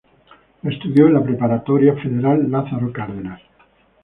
[0.63, 3.39] Estudió en la Preparatoria Federal Lázaro Cárdenas.